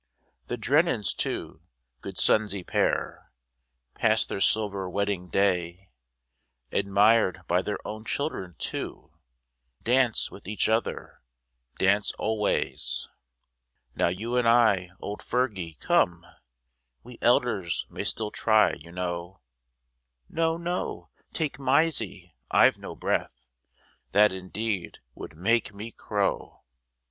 [0.47, 1.61] The Drennens too,
[2.01, 3.31] good sonsy pair,
[3.93, 5.91] Passed their silver wedding day,
[6.71, 6.79] 139 END OF HARDEST.
[6.79, 9.11] Admired by their own children too,
[9.83, 11.21] Dance with each other,
[11.77, 12.75] dance alway.
[13.93, 16.25] Now you and I, old Fergie, come,
[17.03, 19.41] We elders may still try, you know,
[20.27, 21.11] No, no!
[21.31, 23.49] take Mysie, I've no breath,
[24.13, 26.63] That indeed would make me crow